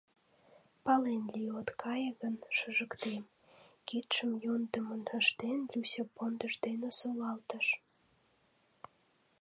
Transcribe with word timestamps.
—Пален 0.83 1.23
лий, 1.33 1.51
от 1.59 1.69
кае 1.81 2.09
гын, 2.21 2.35
шыжыктем,— 2.57 3.23
кидшым 3.87 4.31
йӧндымын 4.43 5.03
ыштен, 5.19 5.59
Люся 5.71 6.03
пондыж 6.15 6.53
дене 6.65 6.89
солалтыш. 6.99 7.67